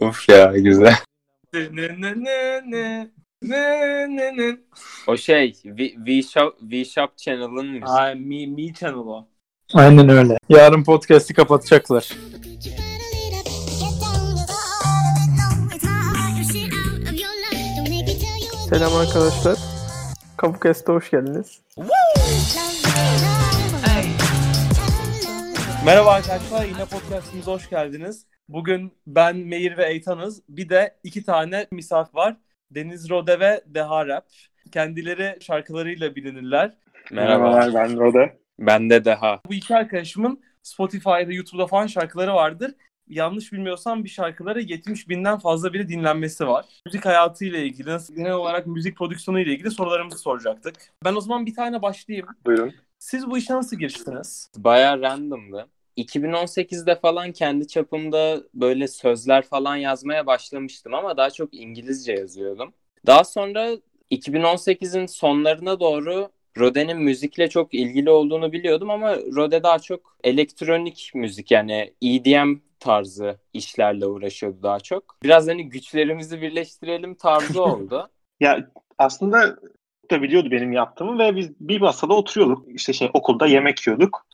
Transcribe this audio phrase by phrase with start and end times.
[0.00, 0.94] Of ya güzel.
[5.06, 7.84] O şey V, v Shop, v Shop Channel'ın müziği.
[7.84, 9.28] Ay Mi, Mi Channel o.
[9.74, 10.38] Aynen öyle.
[10.48, 12.08] Yarın podcast'i kapatacaklar.
[18.68, 19.58] Selam arkadaşlar.
[20.36, 21.60] Kapukest'e hoş geldiniz.
[25.84, 28.26] Merhaba arkadaşlar yine podcastımıza hoş geldiniz.
[28.48, 30.42] Bugün ben Meir ve Eytan'ız.
[30.48, 32.36] Bir de iki tane misafir var.
[32.70, 34.26] Deniz Rode ve Deha Rap.
[34.72, 36.76] Kendileri şarkılarıyla bilinirler.
[37.10, 37.70] Merhaba.
[37.74, 38.38] ben Rode.
[38.58, 39.40] Ben de daha.
[39.48, 42.74] Bu iki arkadaşımın Spotify'da, YouTube'da falan şarkıları vardır.
[43.08, 46.66] Yanlış bilmiyorsam bir şarkıları 70 binden fazla bir dinlenmesi var.
[46.86, 50.74] Müzik hayatıyla ilgili, nasıl genel olarak müzik prodüksiyonu ile ilgili sorularımızı soracaktık.
[51.04, 52.26] Ben o zaman bir tane başlayayım.
[52.46, 52.74] Buyurun.
[52.98, 54.50] Siz bu işe nasıl giriştiniz?
[54.56, 55.68] Baya randomdı.
[55.98, 62.72] 2018'de falan kendi çapımda böyle sözler falan yazmaya başlamıştım ama daha çok İngilizce yazıyordum.
[63.06, 63.76] Daha sonra
[64.10, 66.28] 2018'in sonlarına doğru
[66.58, 73.38] Rode'nin müzikle çok ilgili olduğunu biliyordum ama Rode daha çok elektronik müzik yani EDM tarzı
[73.52, 75.16] işlerle uğraşıyordu daha çok.
[75.22, 78.10] Biraz hani güçlerimizi birleştirelim tarzı oldu.
[78.40, 79.56] Ya aslında
[80.10, 82.68] da biliyordu benim yaptığımı ve biz bir masada oturuyorduk.
[82.68, 84.26] İşte şey okulda yemek yiyorduk.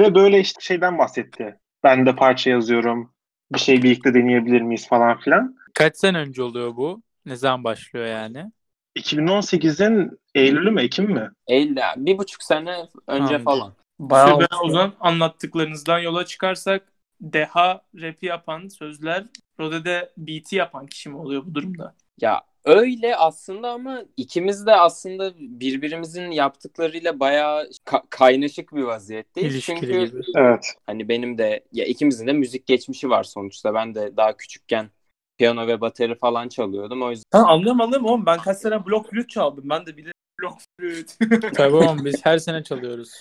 [0.00, 1.56] Ve böyle işte şeyden bahsetti.
[1.84, 3.12] Ben de parça yazıyorum.
[3.52, 5.56] Bir şey birlikte deneyebilir miyiz falan filan.
[5.74, 7.02] Kaç sene önce oluyor bu?
[7.26, 8.52] Ne zaman başlıyor yani?
[8.96, 11.30] 2018'in Eylül'ü mü Ekim mi?
[11.46, 13.44] Eylül, bir buçuk sene önce Anladım.
[13.44, 13.72] falan.
[13.98, 19.24] Bayağı ben o zaman anlattıklarınızdan yola çıkarsak Deha rap'i yapan sözler,
[19.60, 21.94] Rode'de beat'i yapan kişi mi oluyor bu durumda?
[22.20, 29.52] Ya öyle aslında ama ikimiz de aslında birbirimizin yaptıklarıyla bayağı ka- kaynaşık bir vaziyetteyiz.
[29.52, 30.22] İlişkili Çünkü gibi.
[30.36, 30.74] Evet.
[30.86, 33.74] hani benim de ya ikimizin de müzik geçmişi var sonuçta.
[33.74, 34.90] Ben de daha küçükken
[35.38, 37.02] piyano ve bateri falan çalıyordum.
[37.02, 39.64] O yüzden Ha, anlıyorum anlıyorum oğlum ben kaç sene blok flüt çaldım.
[39.70, 41.16] Ben de bilirim blok flüt.
[41.52, 43.18] Tabii oğlum biz her sene çalıyoruz.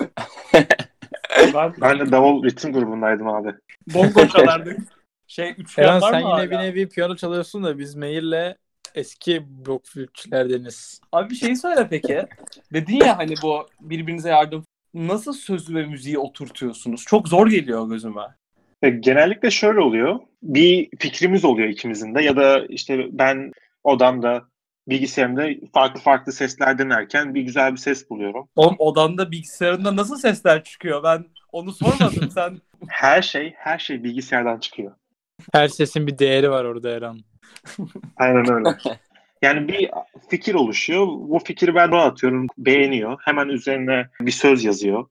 [1.53, 3.55] ben Ben de davul ritim grubundaydım abi.
[3.87, 4.79] bongo çalardık.
[5.27, 6.51] Şey üçgen Eren var sen mı yine hala?
[6.51, 8.55] bir nevi piyano çalıyorsun da biz Mehir'le
[8.95, 11.01] eski blok flütçülerdeniz.
[11.11, 12.25] Abi bir şey söyle peki.
[12.73, 14.63] Dedin ya hani bu birbirinize yardım.
[14.93, 17.03] Nasıl sözü ve müziği oturtuyorsunuz?
[17.07, 18.21] Çok zor geliyor gözüme.
[18.81, 20.19] E, Genellikle şöyle oluyor.
[20.43, 23.51] Bir fikrimiz oluyor ikimizin de ya da işte ben
[23.83, 24.43] odamda
[24.87, 28.49] bilgisayarımda farklı farklı sesler denerken bir güzel bir ses buluyorum.
[28.55, 31.03] Oğlum odanda bilgisayarında nasıl sesler çıkıyor?
[31.03, 32.31] Ben onu sormadım.
[32.31, 32.57] Sen
[32.87, 34.91] Her şey her şey bilgisayardan çıkıyor.
[35.53, 37.17] Her sesin bir değeri var orada Eren.
[38.17, 38.77] Aynen öyle.
[39.41, 39.89] Yani bir
[40.29, 41.07] fikir oluşuyor.
[41.07, 42.47] Bu fikri ben ona atıyorum.
[42.57, 43.17] Beğeniyor.
[43.25, 45.05] Hemen üzerine bir söz yazıyor.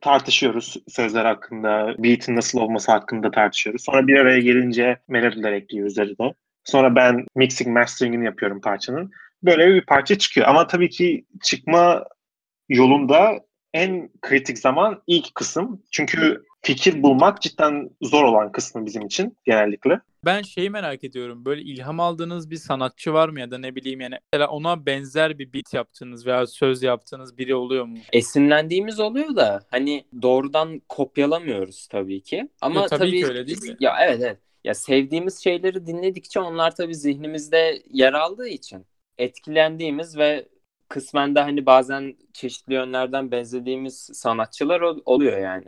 [0.00, 1.94] Tartışıyoruz sözler hakkında.
[1.98, 3.84] Beat'in nasıl olması hakkında tartışıyoruz.
[3.84, 6.34] Sonra bir araya gelince melodiler ekliyor üzerine.
[6.64, 9.10] Sonra ben mixing mastering'ini yapıyorum parçanın.
[9.42, 10.46] Böyle bir parça çıkıyor.
[10.46, 12.04] Ama tabii ki çıkma
[12.68, 13.40] yolunda
[13.74, 15.82] en kritik zaman ilk kısım.
[15.90, 20.00] Çünkü fikir bulmak cidden zor olan kısmı bizim için genellikle.
[20.24, 21.44] Ben şeyi merak ediyorum.
[21.44, 25.38] Böyle ilham aldığınız bir sanatçı var mı ya da ne bileyim yani mesela ona benzer
[25.38, 27.98] bir beat yaptığınız veya söz yaptığınız biri oluyor mu?
[28.12, 32.48] esinlendiğimiz oluyor da hani doğrudan kopyalamıyoruz tabii ki.
[32.60, 33.76] Ama Yo, tabii tabii, ki öyle değil mi?
[33.80, 34.38] Ya evet evet.
[34.64, 38.86] Ya sevdiğimiz şeyleri dinledikçe onlar tabii zihnimizde yer aldığı için
[39.18, 40.48] etkilendiğimiz ve
[40.92, 45.64] kısmen de hani bazen çeşitli yönlerden benzediğimiz sanatçılar ol- oluyor yani.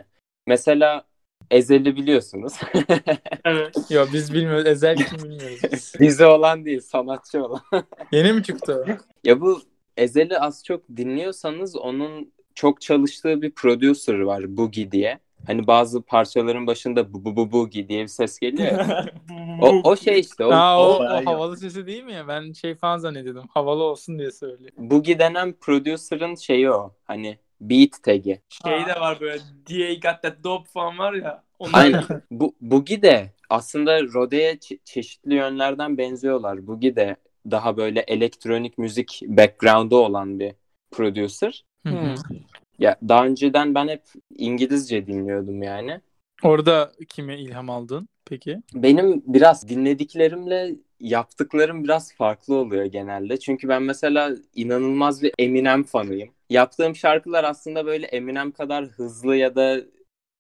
[0.47, 1.05] Mesela
[1.51, 2.53] Ezel'i biliyorsunuz.
[3.45, 3.91] evet.
[3.91, 4.67] Yok biz bilmiyoruz.
[4.67, 5.95] Ezel kim bilmiyoruz biz.
[5.99, 7.63] Dizi olan değil, sanatçı olan.
[8.13, 8.93] Yeni mi çıktı o?
[9.25, 9.63] Ya bu
[9.97, 15.19] Ezel'i az çok dinliyorsanız onun çok çalıştığı bir producer var Boogie diye.
[15.47, 19.07] Hani bazı parçaların başında bu bu bu Boogie diye bir ses geliyor ya.
[19.61, 22.29] O, o şey işte o, Aa, o, o o havalı sesi değil mi ya?
[22.29, 23.45] Ben şey falan zannediyordum.
[23.55, 24.71] Havalı olsun diye söylüyor.
[24.77, 26.95] Boogie denen producer'ın şeyi o.
[27.05, 28.41] Hani beat tag'i.
[28.49, 29.39] şey de var böyle
[29.71, 31.45] DA got that dope falan var ya.
[31.59, 32.05] Onlar Aynen.
[32.31, 36.67] Bu, Boogie de aslında Rode'ye çe- çeşitli yönlerden benziyorlar.
[36.67, 37.17] Boogie de
[37.51, 40.53] daha böyle elektronik müzik background'u olan bir
[40.91, 41.65] producer.
[41.87, 42.15] Hı hı.
[42.79, 44.03] Ya daha önceden ben hep
[44.37, 46.01] İngilizce dinliyordum yani.
[46.43, 48.63] Orada kime ilham aldın peki?
[48.75, 53.39] Benim biraz dinlediklerimle yaptıklarım biraz farklı oluyor genelde.
[53.39, 56.31] Çünkü ben mesela inanılmaz bir Eminem fanıyım.
[56.51, 59.81] Yaptığım şarkılar aslında böyle Eminem kadar hızlı ya da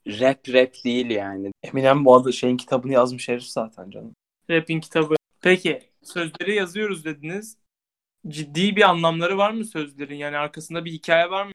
[0.06, 1.52] rap rap değil yani.
[1.62, 4.14] Eminem bu adı şeyin kitabını yazmış herif zaten canım.
[4.50, 5.14] Rap'in kitabı.
[5.40, 7.58] Peki sözleri yazıyoruz dediniz.
[8.28, 10.16] Ciddi bir anlamları var mı sözlerin?
[10.16, 11.52] Yani arkasında bir hikaye var mı?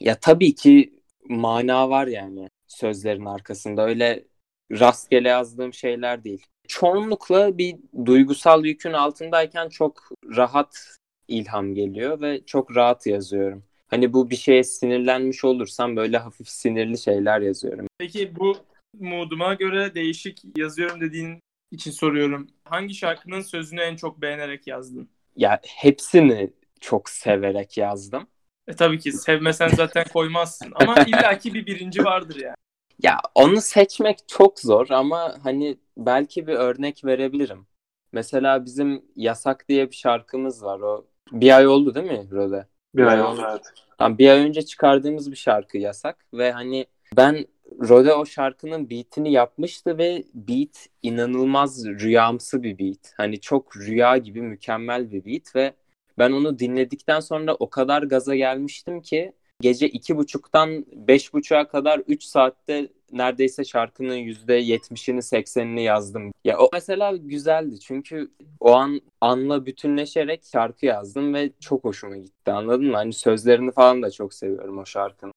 [0.00, 3.86] Ya tabii ki mana var yani sözlerin arkasında.
[3.86, 4.24] Öyle
[4.72, 6.46] rastgele yazdığım şeyler değil.
[6.68, 10.96] Çoğunlukla bir duygusal yükün altındayken çok rahat
[11.28, 13.64] ilham geliyor ve çok rahat yazıyorum.
[13.88, 17.86] Hani bu bir şeye sinirlenmiş olursam böyle hafif sinirli şeyler yazıyorum.
[17.98, 18.56] Peki bu
[19.00, 21.40] mooduma göre değişik yazıyorum dediğin
[21.70, 22.48] için soruyorum.
[22.64, 25.08] Hangi şarkının sözünü en çok beğenerek yazdın?
[25.36, 26.50] Ya hepsini
[26.80, 28.26] çok severek yazdım.
[28.68, 30.72] E tabii ki sevmesen zaten koymazsın.
[30.74, 32.56] Ama illaki bir birinci vardır yani.
[33.02, 37.66] Ya onu seçmek çok zor ama hani belki bir örnek verebilirim.
[38.12, 40.80] Mesela bizim Yasak diye bir şarkımız var.
[40.80, 42.66] O bir ay oldu değil mi Rode?
[42.94, 43.72] Bir ay oldu evet.
[43.98, 46.86] Tam bir ay önce çıkardığımız bir şarkı Yasak ve hani
[47.16, 47.46] ben
[47.88, 53.12] Rode o şarkının beatini yapmıştı ve beat inanılmaz rüyamsı bir beat.
[53.16, 55.74] Hani çok rüya gibi mükemmel bir beat ve
[56.18, 61.98] ben onu dinledikten sonra o kadar gaza gelmiştim ki gece iki buçuktan beş buçuğa kadar
[61.98, 66.32] üç saatte neredeyse şarkının yüzde yetmişini seksenini yazdım.
[66.44, 68.30] Ya o mesela güzeldi çünkü
[68.60, 72.96] o an anla bütünleşerek şarkı yazdım ve çok hoşuma gitti anladın mı?
[72.96, 75.32] Hani sözlerini falan da çok seviyorum o şarkının.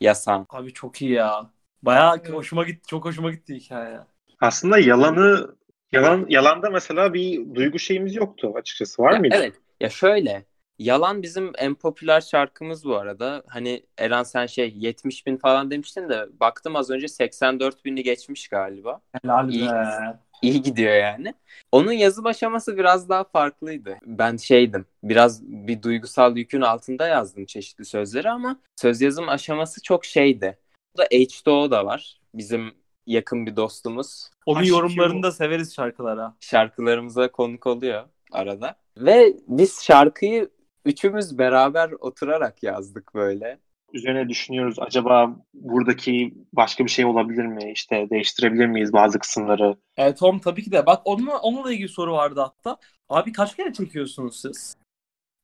[0.00, 0.46] Yasan.
[0.50, 1.50] Abi çok iyi ya.
[1.82, 2.86] Bayağı hoşuma gitti.
[2.86, 3.98] Çok hoşuma gitti hikaye.
[4.40, 5.54] Aslında yalanı
[5.92, 9.02] yalan yalanda mesela bir duygu şeyimiz yoktu açıkçası.
[9.02, 9.36] Var Ya mıydı?
[9.38, 9.54] Evet.
[9.80, 10.44] Ya şöyle.
[10.78, 13.42] Yalan bizim en popüler şarkımız bu arada.
[13.46, 18.48] Hani Eren sen şey 70 bin falan demiştin de baktım az önce 84 bini geçmiş
[18.48, 19.00] galiba.
[19.22, 19.68] Helal İyi.
[19.68, 20.18] be.
[20.42, 21.34] İyi gidiyor yani.
[21.72, 23.98] Onun yazım aşaması biraz daha farklıydı.
[24.06, 30.04] Ben şeydim, biraz bir duygusal yükün altında yazdım çeşitli sözleri ama söz yazım aşaması çok
[30.04, 30.58] şeydi.
[30.96, 32.20] Burada H2O da var.
[32.34, 32.74] Bizim
[33.06, 34.30] yakın bir dostumuz.
[34.46, 36.36] Onun yorumlarını da severiz şarkılara.
[36.40, 38.76] Şarkılarımıza konuk oluyor arada.
[39.00, 40.50] Ve biz şarkıyı
[40.84, 43.58] üçümüz beraber oturarak yazdık böyle.
[43.92, 44.76] Üzerine düşünüyoruz.
[44.78, 47.72] Acaba buradaki başka bir şey olabilir mi?
[47.72, 49.76] İşte değiştirebilir miyiz bazı kısımları?
[49.96, 50.86] Evet Tom tabii ki de.
[50.86, 52.76] Bak onunla, onunla ilgili soru vardı hatta.
[53.08, 54.76] Abi kaç kere çekiyorsunuz siz?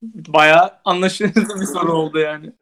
[0.02, 2.52] Bayağı anlaşılır bir soru oldu yani.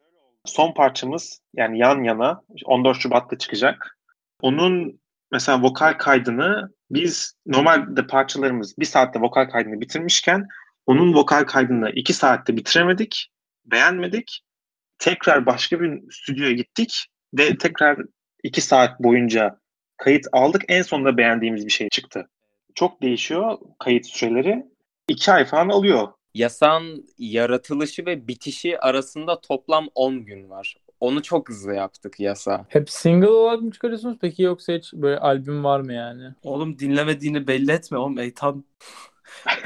[0.45, 3.97] Son parçamız yani yan yana 14 Şubat'ta çıkacak.
[4.41, 4.99] Onun
[5.31, 10.47] mesela vokal kaydını biz normalde parçalarımız bir saatte vokal kaydını bitirmişken
[10.85, 13.31] onun vokal kaydını iki saatte bitiremedik,
[13.65, 14.41] beğenmedik.
[14.99, 17.97] Tekrar başka bir stüdyoya gittik ve tekrar
[18.43, 19.59] iki saat boyunca
[19.97, 20.61] kayıt aldık.
[20.67, 22.29] En sonunda beğendiğimiz bir şey çıktı.
[22.75, 24.65] Çok değişiyor kayıt süreleri.
[25.07, 26.07] İki ay falan alıyor.
[26.33, 30.75] Yasan yaratılışı ve bitişi arasında toplam 10 gün var.
[30.99, 32.65] Onu çok hızlı yaptık yasa.
[32.69, 36.23] Hep single olarak mı çıkarıyorsunuz peki yoksa hiç böyle albüm var mı yani?
[36.43, 38.19] Oğlum dinlemediğini belli etme oğlum.
[38.19, 38.63] Eytan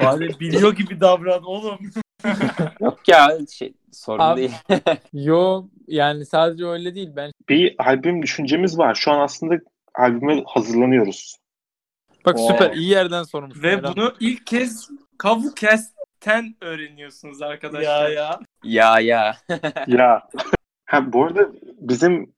[0.02, 1.78] bari biliyor gibi davran oğlum.
[2.80, 4.52] Yok ya şey, sorun Abi- değil.
[5.12, 7.10] Yok yani sadece öyle değil.
[7.16, 8.94] Ben Bir albüm düşüncemiz var.
[8.94, 9.54] Şu an aslında
[9.94, 11.36] albüme hazırlanıyoruz.
[12.26, 12.48] bak Oo.
[12.48, 13.62] süper iyi yerden sormuş.
[13.62, 13.82] Ve Eren.
[13.82, 18.08] bunu ilk kez Kavukest'ten öğreniyorsunuz arkadaşlar.
[18.08, 18.40] Ya ya.
[18.64, 19.36] ya ya.
[19.86, 20.28] ya.
[20.86, 21.48] Ha, bu arada
[21.80, 22.34] bizim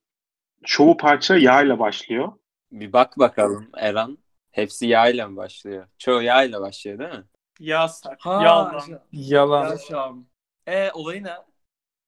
[0.65, 2.33] çoğu parça yağ ile başlıyor.
[2.73, 4.19] Bir bak bakalım Eren.
[4.53, 5.87] Hepsi yağ ile mi başlıyor?
[5.99, 7.25] Çoğu yağ ile başlıyor değil mi?
[7.61, 8.17] Yasak.
[8.21, 8.83] Ha, Yalan.
[9.13, 9.71] Yalan.
[9.71, 10.27] Yaşam.
[10.67, 11.33] E olayı ne?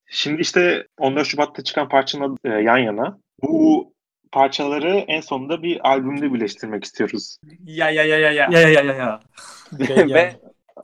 [0.07, 3.19] Şimdi işte 14 Şubat'ta çıkan parçanın adı, e, yan yana.
[3.43, 3.93] Bu
[4.33, 7.39] parçaları en sonunda bir albümde birleştirmek istiyoruz.
[7.65, 8.49] Ya ya ya ya ya.
[8.51, 9.21] Ya ya ya ya ya.
[10.15, 10.37] Ve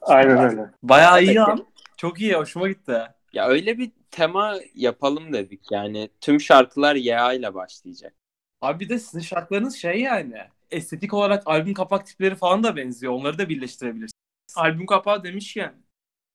[0.03, 0.71] Aynen öyle.
[0.83, 1.67] Bayağı iyi lan.
[1.97, 2.35] Çok iyi.
[2.35, 3.03] Hoşuma gitti.
[3.33, 5.61] ya öyle bir tema yapalım dedik.
[5.71, 8.15] Yani tüm şarkılar yağ ile başlayacak.
[8.61, 10.39] Abi bir de sizin şarkılarınız şey yani.
[10.71, 13.13] Estetik olarak albüm kapak tipleri falan da benziyor.
[13.13, 14.13] Onları da birleştirebilirsiniz.
[14.57, 15.75] Albüm kapağı demişken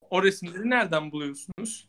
[0.09, 1.87] o resimleri nereden buluyorsunuz?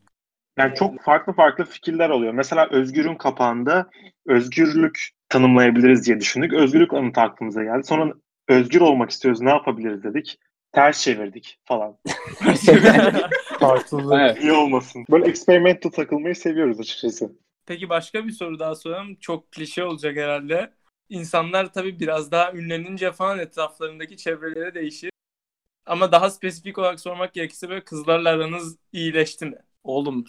[0.59, 2.33] Yani çok farklı farklı fikirler oluyor.
[2.33, 3.91] Mesela Özgür'ün kapağında
[4.26, 6.53] özgürlük tanımlayabiliriz diye düşündük.
[6.53, 7.85] Özgürlük anıtı aklımıza geldi.
[7.85, 8.15] Sonra
[8.49, 10.38] özgür olmak istiyoruz ne yapabiliriz dedik.
[10.73, 11.99] Ters çevirdik falan.
[13.61, 14.21] Farklılık.
[14.21, 14.43] Evet.
[14.43, 15.05] İyi olmasın.
[15.11, 17.33] Böyle experimental takılmayı seviyoruz açıkçası.
[17.67, 19.17] Peki başka bir soru daha sorayım.
[19.21, 20.73] Çok klişe olacak herhalde.
[21.09, 25.11] İnsanlar tabii biraz daha ünlenince falan etraflarındaki çevreleri değişir.
[25.87, 29.59] Ama daha spesifik olarak sormak gerekirse böyle kızlarla aranız iyileşti mi?
[29.85, 30.25] Oğlum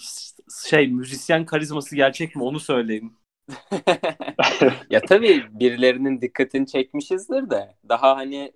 [0.69, 3.17] şey müzisyen karizması gerçek mi onu söyleyin.
[4.89, 8.53] ya tabii birilerinin dikkatini çekmişizdir de daha hani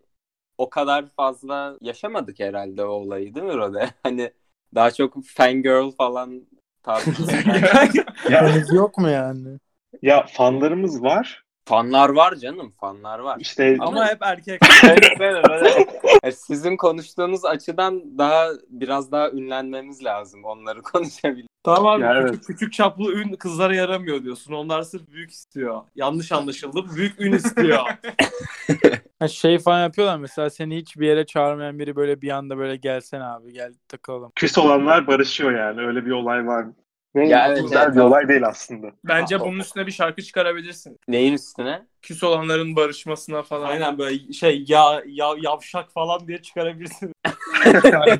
[0.57, 3.89] o kadar fazla yaşamadık herhalde o olayı değil mi Rode?
[4.03, 4.31] Hani
[4.75, 6.47] daha çok fangirl falan
[6.83, 7.31] tarzı.
[8.29, 9.59] Henüz yok mu yani?
[10.01, 11.43] Ya fanlarımız var.
[11.65, 13.37] Fanlar var canım fanlar var.
[13.39, 14.61] İşte Ama hep erkek.
[14.83, 15.17] Evet.
[16.23, 21.51] Yani Sizin konuştuğunuz açıdan daha biraz daha ünlenmemiz lazım onları konuşabilmek.
[21.63, 24.53] Tamam abi Ya küçük, küçük çaplı ün kızlara yaramıyor diyorsun.
[24.53, 25.81] Onlar sırf büyük istiyor.
[25.95, 26.85] Yanlış anlaşıldı.
[26.95, 27.79] Büyük ün istiyor.
[29.29, 33.21] Şey falan yapıyorlar mesela seni hiç bir yere çağırmayan biri böyle bir anda böyle gelsen
[33.21, 34.31] abi gel takılalım.
[34.35, 35.81] Küs olanlar barışıyor yani.
[35.81, 36.65] Öyle bir olay var.
[37.15, 37.95] Ve Ya evet, güzel evet.
[37.95, 38.91] bir olay değil aslında.
[39.03, 40.97] Bence bunun üstüne bir şarkı çıkarabilirsin.
[41.07, 41.87] Neyin üstüne?
[42.01, 43.69] Küs olanların barışmasına falan.
[43.69, 47.11] Aynen böyle şey ya, ya yavşak falan diye çıkarabilirsin.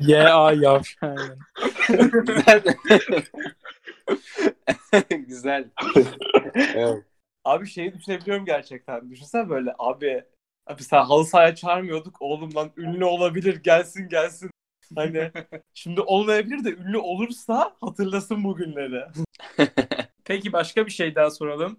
[0.00, 1.18] Ye a yavşan.
[2.26, 2.62] Güzel.
[5.26, 5.64] Güzel.
[6.74, 7.04] Evet.
[7.44, 9.10] Abi şeyi düşünebiliyorum gerçekten.
[9.10, 10.24] Düşünsene böyle abi
[10.66, 12.22] abi sen halı sahaya çağırmıyorduk.
[12.22, 14.50] Oğlum lan ünlü olabilir gelsin gelsin.
[14.96, 15.30] Hani
[15.74, 19.04] şimdi olmayabilir de ünlü olursa hatırlasın bu günleri.
[20.24, 21.78] Peki başka bir şey daha soralım.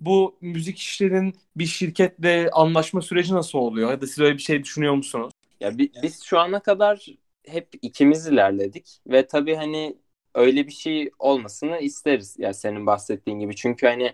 [0.00, 3.90] Bu müzik işlerinin bir şirketle anlaşma süreci nasıl oluyor?
[3.90, 5.32] Ya da siz öyle bir şey düşünüyor musunuz?
[5.60, 7.06] Ya bi- biz şu ana kadar
[7.46, 9.96] hep ikimiz ilerledik ve tabii hani
[10.34, 13.56] öyle bir şey olmasını isteriz ya senin bahsettiğin gibi.
[13.56, 14.12] Çünkü hani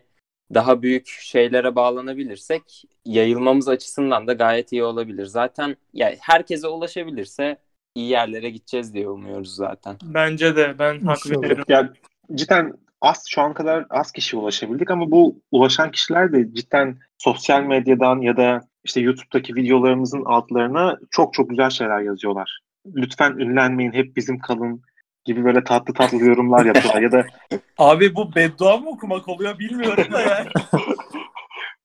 [0.54, 5.26] daha büyük şeylere bağlanabilirsek yayılmamız açısından da gayet iyi olabilir.
[5.26, 7.56] Zaten ya herkese ulaşabilirse
[7.96, 9.96] iyi yerlere gideceğiz diye umuyoruz zaten.
[10.02, 11.64] Bence de ben hak veriyorum.
[11.68, 11.92] Ya
[12.34, 17.62] cidden az şu an kadar az kişi ulaşabildik ama bu ulaşan kişiler de cidden sosyal
[17.62, 22.60] medyadan ya da işte YouTube'daki videolarımızın altlarına çok çok güzel şeyler yazıyorlar.
[22.94, 24.82] Lütfen ünlenmeyin, hep bizim kalın
[25.24, 27.26] gibi böyle tatlı tatlı yorumlar yapıyorlar ya da
[27.78, 30.48] Abi bu beddua mı okumak oluyor bilmiyorum da yani.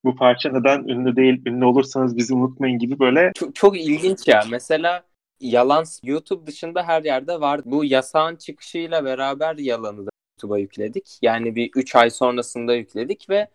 [0.03, 4.43] bu parça neden ünlü değil, ünlü olursanız bizi unutmayın gibi böyle Çok, çok ilginç ya.
[4.51, 5.03] Mesela
[5.41, 7.61] yalan YouTube dışında her yerde var.
[7.65, 11.19] Bu yasağın çıkışıyla beraber yalanı da YouTube'a yükledik.
[11.21, 13.47] Yani bir 3 ay sonrasında yükledik ve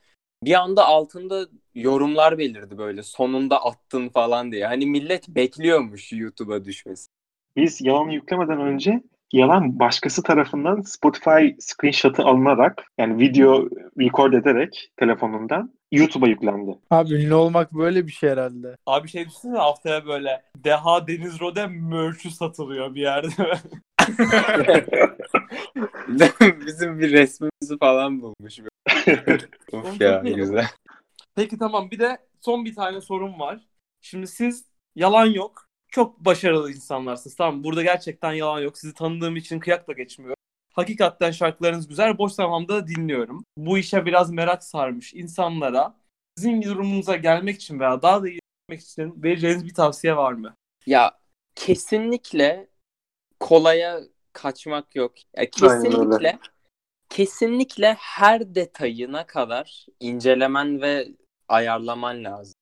[0.45, 3.02] bir anda altında yorumlar belirdi böyle.
[3.02, 4.66] Sonunda attın falan diye.
[4.66, 7.07] Hani millet bekliyormuş YouTube'a düşmesi.
[7.57, 9.02] biz yalanı yüklemeden önce
[9.33, 16.79] yalan başkası tarafından Spotify screenshot'ı alınarak yani video record ederek telefonundan YouTube'a yüklendi.
[16.91, 18.76] Abi ünlü olmak böyle bir şey herhalde.
[18.87, 23.29] Abi şey düşünsene haftaya böyle Deha Deniz Rode merch'ü satılıyor bir yerde.
[26.67, 28.59] Bizim bir resmimizi falan bulmuş.
[29.73, 30.67] of ya güzel.
[31.35, 33.61] Peki tamam bir de son bir tane sorum var.
[34.00, 35.67] Şimdi siz yalan yok.
[35.88, 37.37] Çok başarılı insanlarsınız.
[37.37, 38.79] Tamam burada gerçekten yalan yok.
[38.79, 40.36] Sizi tanıdığım için kıyakla geçmiyorum.
[40.76, 42.18] Hakikaten şarkılarınız güzel.
[42.18, 43.45] Boş zamanda da dinliyorum.
[43.56, 45.95] Bu işe biraz merak sarmış insanlara
[46.37, 50.54] sizin durumunuza gelmek için veya daha da iyi gelmek için vereceğiniz bir tavsiye var mı?
[50.87, 51.18] Ya
[51.54, 52.68] kesinlikle
[53.40, 54.00] kolaya
[54.33, 55.12] kaçmak yok.
[55.37, 56.38] Ya kesinlikle
[57.09, 61.09] kesinlikle her detayına kadar incelemen ve
[61.49, 62.54] ayarlaman lazım.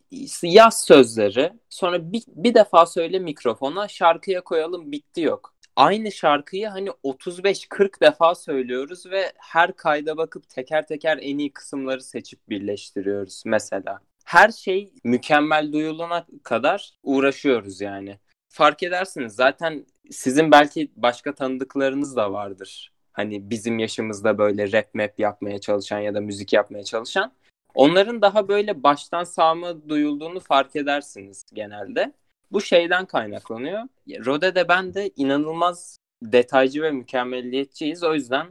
[0.42, 5.53] Yaz sözleri, sonra bir, bir defa söyle mikrofona, şarkıya koyalım bitti yok.
[5.76, 12.02] Aynı şarkıyı hani 35-40 defa söylüyoruz ve her kayda bakıp teker teker en iyi kısımları
[12.02, 14.00] seçip birleştiriyoruz mesela.
[14.24, 18.18] Her şey mükemmel duyulana kadar uğraşıyoruz yani.
[18.48, 22.92] Fark edersiniz zaten sizin belki başka tanıdıklarınız da vardır.
[23.12, 27.32] Hani bizim yaşımızda böyle rap map yapmaya çalışan ya da müzik yapmaya çalışan.
[27.74, 32.12] Onların daha böyle baştan sağma duyulduğunu fark edersiniz genelde.
[32.54, 33.82] Bu şeyden kaynaklanıyor.
[34.08, 38.02] Rode de ben de inanılmaz detaycı ve mükemmelliyetçiyiz.
[38.04, 38.46] O yüzden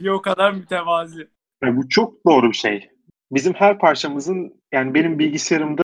[0.00, 1.28] Bir o kadar mütevazi.
[1.62, 2.90] Ve bu çok doğru bir şey.
[3.32, 5.82] Bizim her parçamızın yani benim bilgisayarımda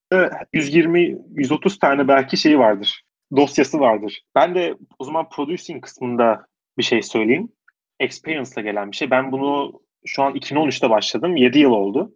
[0.54, 3.02] 120-130 tane belki şeyi vardır.
[3.36, 4.22] Dosyası vardır.
[4.34, 6.46] Ben de o zaman producing kısmında
[6.78, 7.52] bir şey söyleyeyim.
[8.00, 9.10] Experience'la gelen bir şey.
[9.10, 11.36] Ben bunu şu an 2013'te başladım.
[11.36, 12.14] 7 yıl oldu.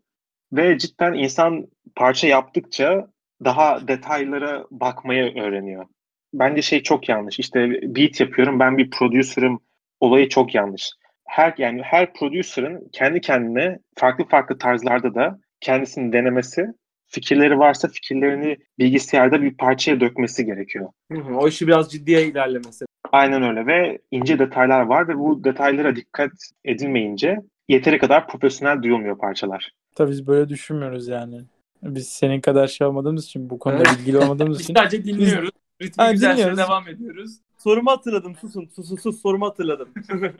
[0.52, 3.08] Ve cidden insan parça yaptıkça
[3.44, 5.86] daha detaylara bakmaya öğreniyor.
[6.34, 7.38] Bence şey çok yanlış.
[7.38, 9.60] İşte beat yapıyorum ben bir producer'ım
[10.00, 10.90] olayı çok yanlış.
[11.24, 16.66] Her yani her producer'ın kendi kendine farklı farklı tarzlarda da kendisini denemesi,
[17.06, 20.88] fikirleri varsa fikirlerini bilgisayarda bir parçaya dökmesi gerekiyor.
[21.12, 22.84] Hı hı, o işi biraz ciddiye ilerlemesi.
[23.12, 26.30] Aynen öyle ve ince detaylar var ve bu detaylara dikkat
[26.64, 27.36] edilmeyince
[27.68, 29.72] yeteri kadar profesyonel duyulmuyor parçalar.
[29.94, 31.40] Tabii biz böyle düşünmüyoruz yani.
[31.82, 34.74] Biz senin kadar şey olmadığımız için, bu konuda bilgili olmadığımız için.
[34.74, 35.50] sadece dinliyoruz.
[35.82, 36.58] Ritmi Ha, güzelse dinliyoruz.
[36.58, 37.30] devam ediyoruz.
[37.58, 38.36] Sorumu hatırladım.
[38.36, 39.22] Susun, susun, sus.
[39.22, 39.88] Sorumu hatırladım.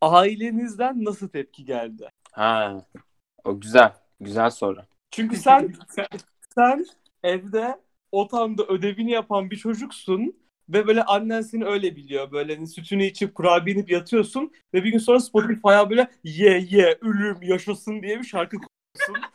[0.00, 2.08] Ailenizden nasıl tepki geldi?
[2.32, 2.86] ha
[3.44, 3.92] o güzel.
[4.20, 4.80] Güzel soru.
[5.10, 5.74] Çünkü sen
[6.54, 6.86] sen
[7.22, 7.80] evde
[8.12, 10.34] otanda ödevini yapan bir çocuksun
[10.68, 12.32] ve böyle annen seni öyle biliyor.
[12.32, 16.98] Böyle hani sütünü içip kurabiye inip yatıyorsun ve bir gün sonra Spotify'a böyle ye ye
[17.00, 19.30] ölüm yaşasın diye bir şarkı koyuyorsun.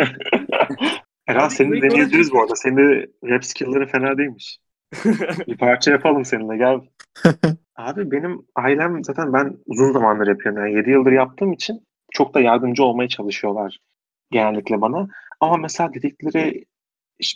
[1.28, 2.56] Abi, seni deneyebiliriz bu arada.
[2.56, 4.58] Senin de rap skill'ları fena değilmiş.
[5.48, 6.80] bir parça yapalım seninle gel.
[7.76, 10.62] Abi benim ailem zaten ben uzun zamandır yapıyorum.
[10.62, 13.78] Yani 7 yıldır yaptığım için çok da yardımcı olmaya çalışıyorlar
[14.30, 15.08] genellikle bana.
[15.40, 16.64] Ama mesela dedikleri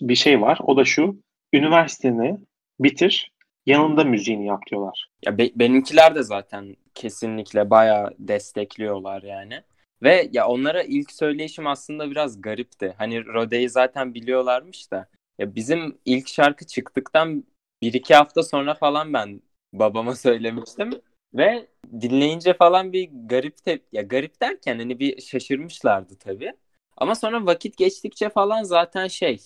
[0.01, 0.59] bir şey var.
[0.63, 1.17] O da şu.
[1.53, 2.39] Üniversiteni
[2.81, 3.33] bitir,
[3.67, 5.09] yanında müziğini yap diyorlar.
[5.27, 9.63] Ya be- benimkiler de zaten kesinlikle bayağı destekliyorlar yani.
[10.05, 12.95] Ve ya onlara ilk söyleyişim aslında biraz garipti.
[12.99, 15.09] Hani Rode'yi zaten biliyorlarmış da.
[15.39, 17.45] Ya bizim ilk şarkı çıktıktan
[17.83, 19.41] bir iki hafta sonra falan ben
[19.73, 20.91] babama söylemiştim.
[21.35, 21.67] Ve
[22.01, 26.53] dinleyince falan bir garip tep ya garip derken hani bir şaşırmışlardı tabii.
[26.97, 29.39] Ama sonra vakit geçtikçe falan zaten şey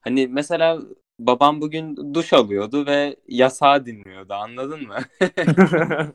[0.00, 0.80] hani mesela
[1.18, 4.98] babam bugün duş alıyordu ve yasağı dinliyordu anladın mı?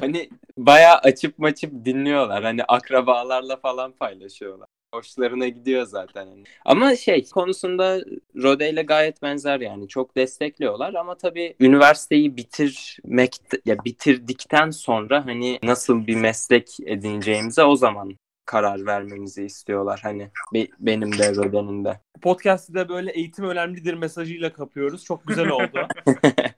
[0.00, 2.42] hani bayağı açıp maçıp dinliyorlar.
[2.42, 4.68] Hani akrabalarla falan paylaşıyorlar.
[4.94, 6.28] Hoşlarına gidiyor zaten.
[6.64, 8.00] Ama şey konusunda
[8.42, 9.88] Rode ile gayet benzer yani.
[9.88, 17.76] Çok destekliyorlar ama tabii üniversiteyi bitirmek ya bitirdikten sonra hani nasıl bir meslek edineceğimize o
[17.76, 18.16] zaman
[18.46, 22.00] karar vermemizi istiyorlar hani be, benim de Rode'nin de.
[22.22, 25.04] Podcast'ı da böyle eğitim önemlidir mesajıyla kapıyoruz.
[25.04, 25.88] Çok güzel oldu.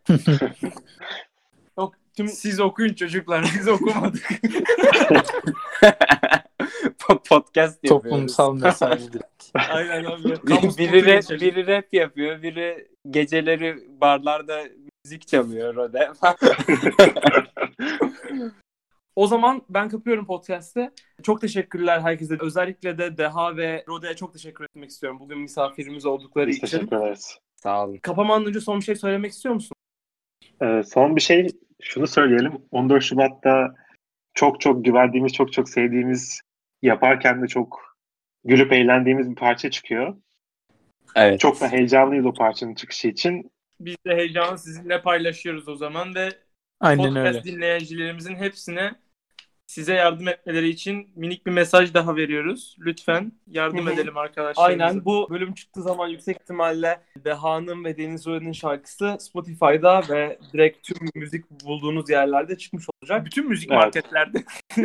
[1.78, 2.28] Yok, tüm...
[2.28, 4.28] Siz okuyun çocuklar biz okumadık.
[7.28, 8.11] Podcast yapıyoruz.
[8.11, 9.45] Toplumsal mesaj direkt.
[9.54, 10.35] Aynen abi.
[10.47, 14.62] Kamus biri, rap, biri rap yapıyor, biri geceleri barlarda
[15.04, 16.12] müzik çalıyor Rode.
[19.16, 20.93] O zaman ben kapıyorum podcast'ı.
[21.23, 22.37] Çok teşekkürler herkese.
[22.40, 25.21] Özellikle de Deha ve Rode'ye çok teşekkür etmek istiyorum.
[25.21, 26.66] Bugün misafirimiz oldukları Biz için.
[26.66, 27.38] teşekkür ederiz.
[27.57, 27.97] Sağ olun.
[27.97, 29.74] Kapamadan önce son bir şey söylemek istiyor musun?
[30.63, 31.47] Ee, son bir şey
[31.83, 32.53] şunu söyleyelim.
[32.71, 33.75] 14 Şubat'ta
[34.35, 36.41] çok çok güvendiğimiz, çok çok sevdiğimiz,
[36.83, 37.97] yaparken de çok
[38.45, 40.17] gülüp eğlendiğimiz bir parça çıkıyor.
[41.17, 41.41] Evet.
[41.41, 43.51] Çok da heyecanlıyız o parçanın çıkışı için.
[43.81, 46.29] Biz de heyecanı sizinle paylaşıyoruz o zaman ve
[46.81, 47.45] Aynen podcast öyle.
[47.45, 48.95] dinleyicilerimizin hepsine
[49.66, 52.76] size yardım etmeleri için minik bir mesaj daha veriyoruz.
[52.80, 54.68] Lütfen yardım edelim arkadaşlar.
[54.71, 60.87] Aynen bu bölüm çıktığı zaman yüksek ihtimalle Deha'nın ve Deniz Öğren'in şarkısı Spotify'da ve direkt
[60.87, 63.26] tüm müzik bulduğunuz yerlerde çıkmış olacak.
[63.26, 63.80] Bütün müzik Evet.
[63.83, 64.44] marketlerde.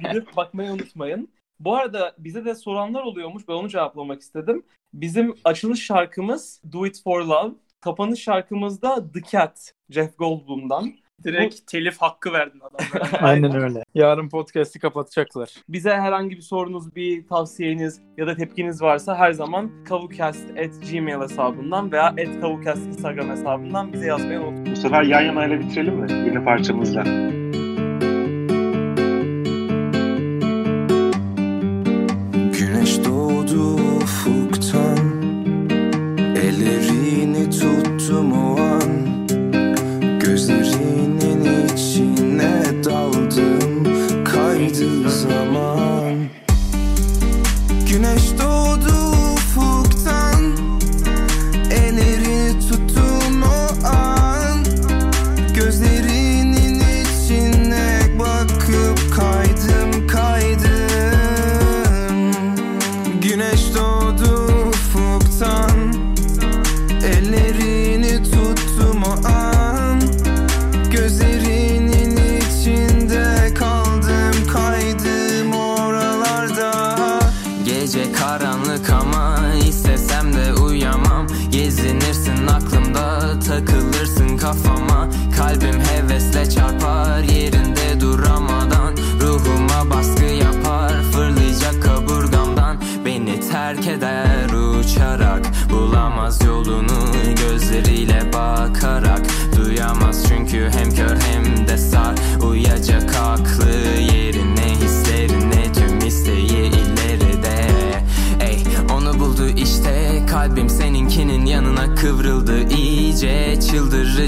[0.00, 1.28] Gidip bakmayı unutmayın.
[1.60, 3.48] Bu arada bize de soranlar oluyormuş.
[3.48, 4.62] Ben onu cevaplamak istedim.
[4.94, 7.54] Bizim açılış şarkımız Do It For Love.
[7.80, 9.74] Kapanış şarkımız da The Cat.
[9.90, 10.94] Jeff Goldblum'dan.
[11.24, 13.18] Direkt telif hakkı verdin adamlara.
[13.26, 13.84] Aynen öyle.
[13.94, 15.54] Yarın podcast'i kapatacaklar.
[15.68, 22.14] Bize herhangi bir sorunuz, bir tavsiyeniz ya da tepkiniz varsa her zaman kavukast.gmail hesabından veya
[22.40, 24.70] @kavukast Instagram hesabından bize yazmayı unutmayın.
[24.70, 26.12] Bu sefer yan yanayla bitirelim mi?
[26.12, 27.04] Yeni parçamızla.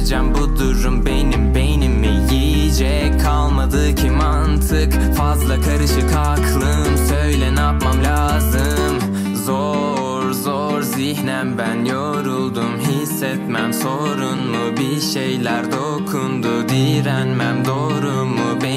[0.05, 3.21] Çıldıracağım bu durum benim beynimi yiyecek.
[3.21, 4.93] Kalmadı ki mantık.
[5.17, 6.97] Fazla karışık aklım.
[7.09, 8.99] Söyle ne yapmam lazım?
[9.45, 11.59] Zor zor zihnem.
[11.59, 12.79] Ben yoruldum.
[12.81, 14.77] Hissetmem sorun mu?
[14.79, 16.69] Bir şeyler dokundu.
[16.69, 18.63] Direnmem doğru mu?
[18.63, 18.74] Beynimin